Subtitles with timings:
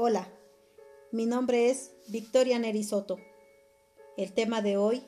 [0.00, 0.28] Hola,
[1.10, 3.18] mi nombre es Victoria Neri Soto.
[4.16, 5.02] El tema de hoy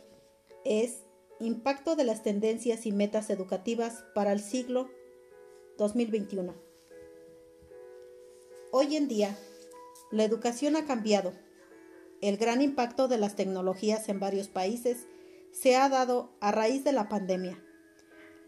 [0.65, 1.05] es
[1.39, 4.91] Impacto de las tendencias y metas educativas para el siglo
[5.79, 6.57] 2021.
[8.73, 9.39] Hoy en día,
[10.11, 11.35] la educación ha cambiado.
[12.21, 15.07] El gran impacto de las tecnologías en varios países
[15.53, 17.65] se ha dado a raíz de la pandemia.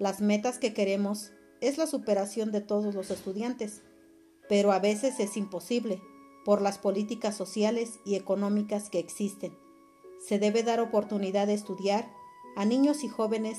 [0.00, 1.30] Las metas que queremos
[1.61, 3.82] es la superación de todos los estudiantes,
[4.48, 6.02] pero a veces es imposible
[6.45, 9.56] por las políticas sociales y económicas que existen.
[10.27, 12.10] Se debe dar oportunidad de estudiar
[12.56, 13.59] a niños y jóvenes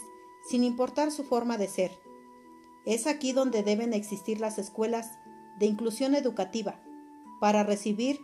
[0.49, 1.91] sin importar su forma de ser.
[2.85, 5.11] Es aquí donde deben existir las escuelas
[5.59, 6.81] de inclusión educativa
[7.39, 8.19] para recibir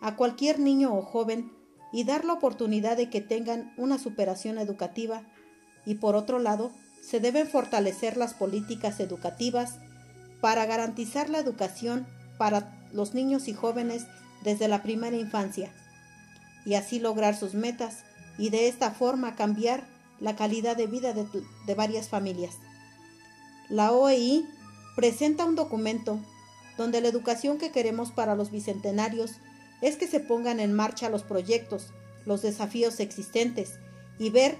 [0.00, 1.52] a cualquier niño o joven
[1.92, 5.22] y dar la oportunidad de que tengan una superación educativa
[5.86, 6.72] y por otro lado,
[7.02, 9.78] se deben fortalecer las políticas educativas
[10.40, 12.06] para garantizar la educación
[12.38, 14.06] para los niños y jóvenes
[14.42, 15.70] desde la primera infancia
[16.64, 18.04] y así lograr sus metas
[18.38, 19.84] y de esta forma cambiar
[20.20, 22.54] la calidad de vida de, varias familias.
[23.68, 24.46] La OEI
[24.96, 26.18] presenta un documento
[26.78, 29.32] donde la educación que queremos para los bicentenarios
[29.82, 31.88] es que se pongan en marcha los proyectos,
[32.24, 33.78] los desafíos existentes
[34.18, 34.56] y ver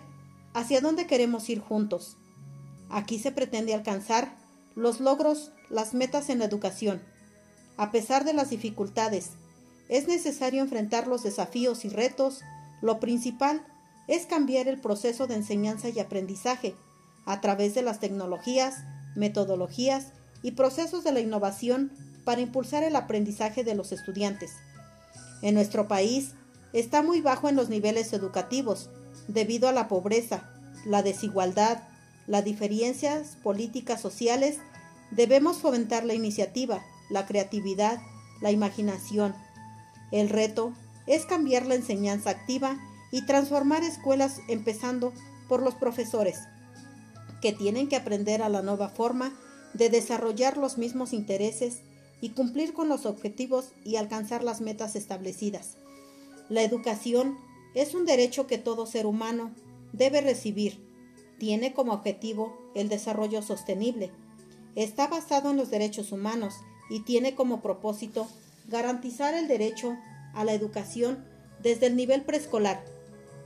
[0.53, 2.17] hacia dónde queremos ir juntos.
[2.91, 4.37] Aquí se pretende alcanzar
[4.75, 7.03] los logros, las metas en la educación,
[7.77, 9.31] a pesar de las dificultades,
[9.89, 12.41] es necesario enfrentar los desafíos y retos.
[12.81, 13.65] Lo principal
[14.09, 16.75] es cambiar el proceso de enseñanza y aprendizaje
[17.27, 18.77] a través de las tecnologías,
[19.15, 20.09] metodologías
[20.43, 21.93] y procesos de la innovación
[22.25, 24.53] para impulsar el aprendizaje de los estudiantes.
[25.43, 26.33] En nuestro país
[26.73, 28.91] está muy bajo en los niveles educativos
[29.29, 30.51] debido a la pobreza,
[30.87, 31.83] la desigualdad,
[32.27, 34.59] las diferencias políticas sociales.
[35.11, 38.01] Debemos fomentar la iniciativa, la creatividad,
[38.41, 39.35] la imaginación.
[40.11, 40.73] El reto
[41.07, 42.79] es cambiar la enseñanza activa
[43.11, 45.13] y transformar escuelas empezando
[45.49, 46.41] por los profesores,
[47.41, 49.33] que tienen que aprender a la nueva forma
[49.75, 51.83] de desarrollar los mismos intereses
[52.21, 55.77] y cumplir con los objetivos y alcanzar las metas establecidas.
[56.49, 57.37] La educación
[57.75, 59.51] es un derecho que todo ser humano
[59.93, 60.81] debe recibir.
[61.39, 64.11] Tiene como objetivo el desarrollo sostenible.
[64.75, 66.55] Está basado en los derechos humanos
[66.91, 68.27] y tiene como propósito
[68.69, 69.97] garantizar el derecho
[70.35, 71.25] a la educación
[71.63, 72.85] desde el nivel preescolar,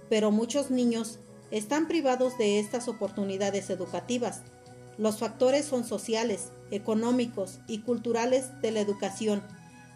[0.09, 1.19] pero muchos niños
[1.51, 4.43] están privados de estas oportunidades educativas.
[4.97, 9.43] Los factores son sociales, económicos y culturales de la educación.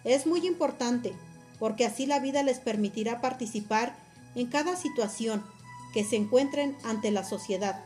[0.05, 1.13] Es muy importante
[1.59, 3.97] porque así la vida les permitirá participar
[4.35, 5.45] en cada situación
[5.93, 7.85] que se encuentren ante la sociedad.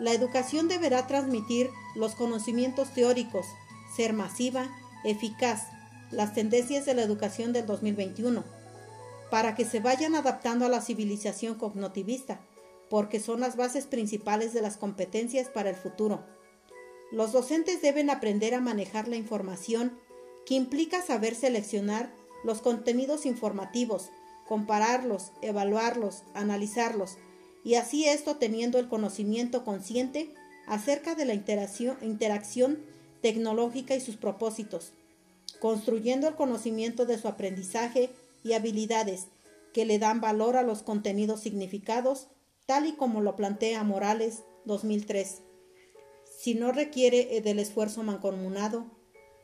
[0.00, 3.46] La educación deberá transmitir los conocimientos teóricos,
[3.94, 4.68] ser masiva,
[5.04, 5.68] eficaz,
[6.10, 8.44] las tendencias de la educación del 2021,
[9.30, 12.40] para que se vayan adaptando a la civilización cognitivista,
[12.88, 16.24] porque son las bases principales de las competencias para el futuro.
[17.12, 19.98] Los docentes deben aprender a manejar la información,
[20.46, 22.10] que implica saber seleccionar
[22.44, 24.10] los contenidos informativos,
[24.46, 27.18] compararlos, evaluarlos, analizarlos,
[27.64, 30.32] y así esto teniendo el conocimiento consciente
[30.66, 32.78] acerca de la interacción, interacción
[33.20, 34.92] tecnológica y sus propósitos,
[35.60, 38.10] construyendo el conocimiento de su aprendizaje
[38.44, 39.26] y habilidades
[39.72, 42.28] que le dan valor a los contenidos significados,
[42.66, 45.42] tal y como lo plantea Morales 2003.
[46.38, 48.86] Si no requiere eh, del esfuerzo mancomunado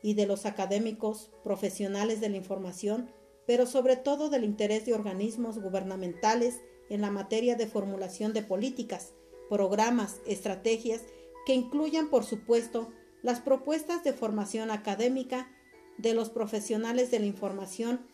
[0.01, 3.11] y de los académicos profesionales de la información,
[3.45, 9.13] pero sobre todo del interés de organismos gubernamentales en la materia de formulación de políticas,
[9.49, 11.01] programas, estrategias
[11.45, 12.89] que incluyan, por supuesto,
[13.25, 15.49] las propuestas de formación académica
[15.97, 18.05] de los profesionales de la información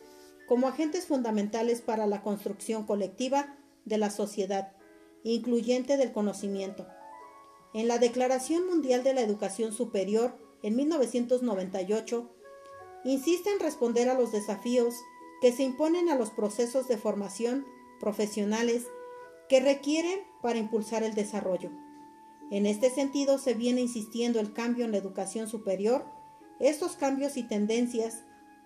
[0.48, 4.72] como agentes fundamentales para la construcción colectiva de la sociedad,
[5.22, 6.86] incluyente del conocimiento.
[7.74, 12.34] En la Declaración Mundial de la Educación Superior en 1998,
[13.04, 14.94] insiste en responder a los desafíos
[15.42, 17.66] que se imponen a los procesos de formación
[18.00, 18.86] profesionales
[19.50, 21.70] que requieren para impulsar el desarrollo.
[22.52, 26.04] En este sentido, se viene insistiendo el cambio en la educación superior.
[26.60, 28.24] Estos cambios y tendencias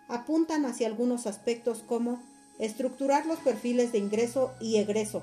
[0.08, 2.20] apuntan hacia algunos aspectos como
[2.58, 5.22] estructurar los perfiles de ingreso y egreso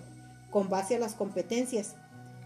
[0.49, 1.95] con base a las competencias,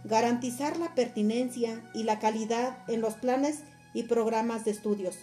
[0.05, 3.59] garantizar la pertinencia y la calidad en los planes
[3.93, 5.17] y programas de estudios,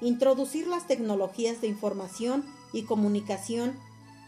[0.00, 3.74] introducir las tecnologías de información y comunicación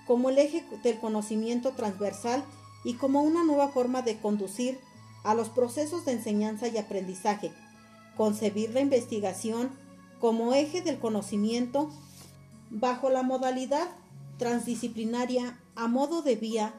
[0.08, 2.42] como el eje del conocimiento transversal
[2.84, 4.80] y como una nueva forma de conducir
[5.26, 7.50] a los procesos de enseñanza y aprendizaje,
[8.16, 9.70] concebir la investigación
[10.20, 11.90] como eje del conocimiento
[12.70, 13.88] bajo la modalidad
[14.38, 16.74] transdisciplinaria a modo de vía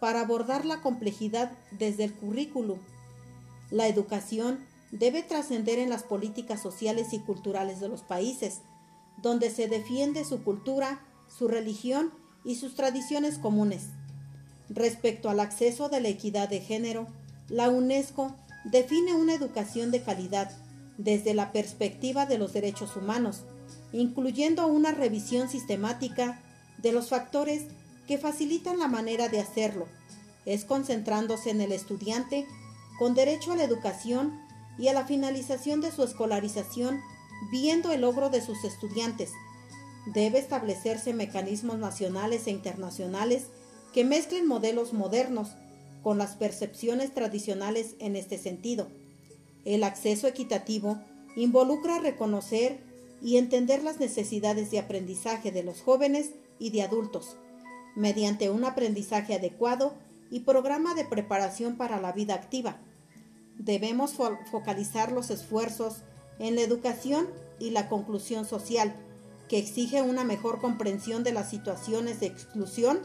[0.00, 2.78] para abordar la complejidad desde el currículum.
[3.70, 4.58] La educación
[4.90, 8.62] debe trascender en las políticas sociales y culturales de los países,
[9.22, 12.12] donde se defiende su cultura, su religión
[12.44, 13.90] y sus tradiciones comunes.
[14.68, 17.06] Respecto al acceso de la equidad de género,
[17.48, 18.34] la UNESCO
[18.64, 20.50] define una educación de calidad
[20.98, 23.42] desde la perspectiva de los derechos humanos,
[23.92, 26.40] incluyendo una revisión sistemática
[26.78, 27.64] de los factores
[28.06, 29.86] que facilitan la manera de hacerlo,
[30.44, 32.46] es concentrándose en el estudiante
[32.98, 34.40] con derecho a la educación
[34.78, 37.00] y a la finalización de su escolarización,
[37.50, 39.30] viendo el logro de sus estudiantes.
[40.06, 43.46] Debe establecerse mecanismos nacionales e internacionales
[43.92, 45.50] que mezclen modelos modernos
[46.02, 48.88] con las percepciones tradicionales en este sentido.
[49.64, 50.98] El acceso equitativo
[51.36, 52.80] involucra reconocer
[53.22, 57.36] y entender las necesidades de aprendizaje de los jóvenes y de adultos,
[57.94, 59.94] mediante un aprendizaje adecuado
[60.30, 62.78] y programa de preparación para la vida activa.
[63.58, 64.14] Debemos
[64.50, 66.02] focalizar los esfuerzos
[66.38, 67.28] en la educación
[67.60, 68.96] y la conclusión social,
[69.48, 72.98] que exige una mejor comprensión de las situaciones de exclusión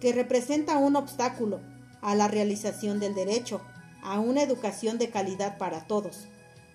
[0.00, 1.60] que representa un obstáculo
[2.02, 3.62] a la realización del derecho
[4.02, 6.26] a una educación de calidad para todos.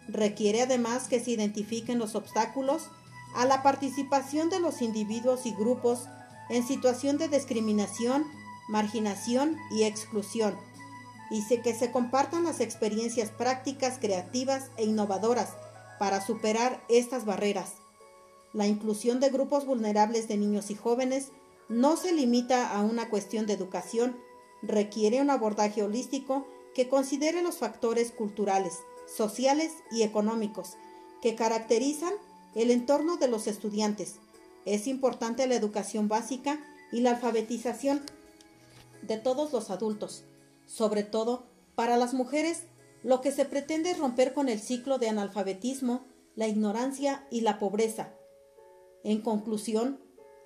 [0.07, 2.89] Requiere además que se identifiquen los obstáculos
[3.35, 6.07] a la participación de los individuos y grupos
[6.49, 8.25] en situación de discriminación,
[8.69, 10.55] marginación y exclusión,
[11.29, 15.49] y que se compartan las experiencias prácticas, creativas e innovadoras
[15.99, 17.73] para superar estas barreras.
[18.53, 21.31] La inclusión de grupos vulnerables de niños y jóvenes
[21.67, 24.17] no se limita a una cuestión de educación,
[24.61, 30.77] requiere un abordaje holístico que considere los factores culturales, sociales y económicos
[31.21, 32.13] que caracterizan
[32.55, 34.15] el entorno de los estudiantes.
[34.65, 36.59] Es importante la educación básica
[36.91, 38.01] y la alfabetización
[39.01, 40.23] de todos los adultos.
[40.65, 41.45] Sobre todo,
[41.75, 42.63] para las mujeres,
[43.03, 46.05] lo que se pretende es romper con el ciclo de analfabetismo,
[46.35, 48.13] la ignorancia y la pobreza.
[49.03, 49.99] En conclusión,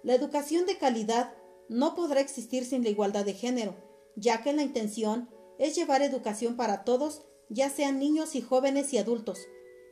[0.03, 1.33] la educación de calidad
[1.69, 3.75] no podrá existir sin la igualdad de género,
[4.15, 5.29] ya que la intención
[5.59, 9.39] es llevar educación para todos, ya sean niños y jóvenes y adultos,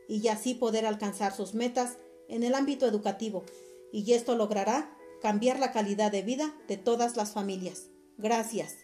[0.08, 3.44] y así poder alcanzar sus metas en el ámbito educativo,
[3.92, 7.90] y esto logrará cambiar la calidad de vida de todas las familias.
[8.16, 8.76] Gracias.